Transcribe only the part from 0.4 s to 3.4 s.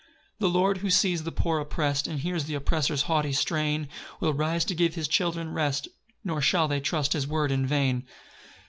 Lord who sees the poor opprest, And hears th' oppressor's haughty